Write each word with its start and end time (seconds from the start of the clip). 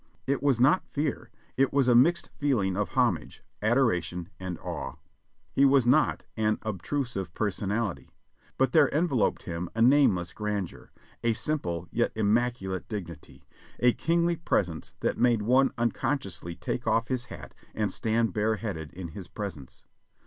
It 0.25 0.41
was 0.41 0.59
not 0.59 0.87
fear, 0.89 1.29
it 1.57 1.71
was 1.71 1.87
a 1.87 1.93
mixed 1.93 2.31
feeling 2.39 2.75
of 2.75 2.93
homage, 2.97 3.43
adoration 3.61 4.29
and 4.39 4.57
awe. 4.57 4.95
His 5.51 5.67
was 5.67 5.85
not 5.85 6.23
an 6.35 6.57
obtrusive 6.63 7.31
personality, 7.35 8.09
but 8.57 8.71
there 8.71 8.89
enveloped 8.91 9.43
him 9.43 9.69
a 9.75 9.81
nameless 9.83 10.33
grandeur, 10.33 10.91
a 11.23 11.33
simple 11.33 11.87
yet 11.91 12.11
immaculate 12.15 12.87
dignity, 12.87 13.43
a 13.79 13.93
kingly 13.93 14.37
presence 14.37 14.95
that 15.01 15.19
made 15.19 15.43
one 15.43 15.69
uncon 15.77 16.17
sciously 16.17 16.59
take 16.59 16.87
of? 16.87 17.07
his 17.09 17.25
hat 17.25 17.53
and 17.75 17.91
stand 17.93 18.33
bareheaded 18.33 18.91
in 18.93 19.09
his 19.09 19.27
presence. 19.27 19.83